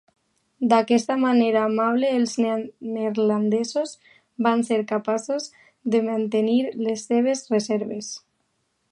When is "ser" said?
4.69-4.79